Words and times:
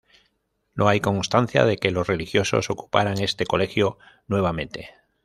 No 0.73 0.87
hay 0.87 0.99
constancia 0.99 1.63
de 1.63 1.77
que 1.77 1.91
los 1.91 2.07
religiosos 2.07 2.71
ocuparan 2.71 3.19
este 3.21 3.45
colegio 3.45 3.99
nuevamente. 4.25 4.95